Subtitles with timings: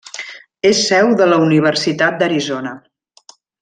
[0.69, 2.77] És seu de la Universitat d'Arizona.